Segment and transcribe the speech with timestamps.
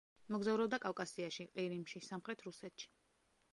[0.35, 2.93] მოგზაურობდა კავკასიაში, ყირიმში, სამხრეთ რუსეთში.